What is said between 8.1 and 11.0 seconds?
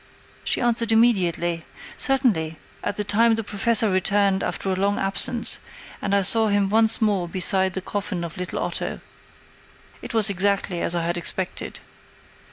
of little Otto." It was exactly as